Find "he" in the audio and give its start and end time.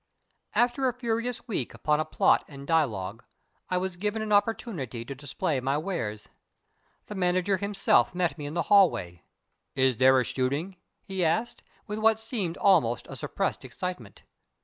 11.03-11.23